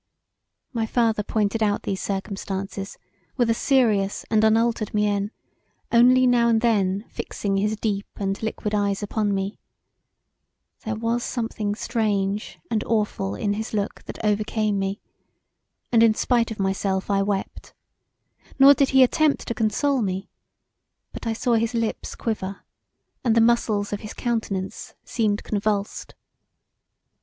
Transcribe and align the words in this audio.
My 0.73 0.87
father 0.87 1.21
pointed 1.21 1.61
out 1.61 1.83
these 1.83 2.01
circumstances 2.01 2.97
with 3.37 3.51
a 3.51 3.53
serious 3.53 4.25
and 4.31 4.43
unaltered 4.43 4.95
mien, 4.95 5.29
only 5.91 6.25
now 6.25 6.47
and 6.47 6.59
then 6.59 7.05
fixing 7.07 7.57
his 7.57 7.75
deep 7.75 8.07
and 8.15 8.41
liquid 8.41 8.73
eyes 8.73 9.03
upon 9.03 9.31
me; 9.31 9.59
there 10.85 10.95
was 10.95 11.21
something 11.23 11.75
strange 11.75 12.57
and 12.71 12.83
awful 12.85 13.35
in 13.35 13.53
his 13.53 13.75
look 13.75 14.01
that 14.05 14.17
overcame 14.25 14.79
me, 14.79 14.99
and 15.91 16.01
in 16.01 16.15
spite 16.15 16.49
of 16.49 16.57
myself 16.59 17.11
I 17.11 17.21
wept, 17.21 17.75
nor 18.57 18.73
did 18.73 18.89
he 18.89 19.03
attempt 19.03 19.47
to 19.49 19.53
console 19.53 20.01
me, 20.01 20.31
but 21.11 21.27
I 21.27 21.33
saw 21.33 21.53
his 21.53 21.75
lips 21.75 22.15
quiver 22.15 22.63
and 23.23 23.35
the 23.35 23.39
muscles 23.39 23.93
of 23.93 23.99
his 23.99 24.15
countenance 24.15 24.95
seemed 25.03 25.43
convulsed. 25.43 26.15